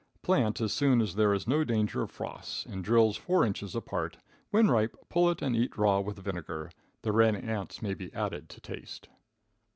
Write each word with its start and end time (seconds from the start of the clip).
Plant 0.23 0.59
as 0.61 0.73
soon 0.73 0.99
as 0.99 1.13
there 1.13 1.31
is 1.31 1.47
no 1.47 1.63
danger 1.63 2.01
of 2.01 2.09
frosts, 2.09 2.65
in 2.65 2.81
drills 2.81 3.17
four 3.17 3.45
inches 3.45 3.75
apart. 3.75 4.17
When 4.49 4.67
ripe, 4.67 4.97
pull 5.09 5.29
it, 5.29 5.43
and 5.43 5.55
eat 5.55 5.77
raw 5.77 5.99
with 5.99 6.17
vinegar. 6.17 6.71
The 7.03 7.11
red 7.11 7.35
ants 7.35 7.83
may 7.83 7.93
be 7.93 8.11
added 8.11 8.49
to 8.49 8.61
taste. 8.61 9.09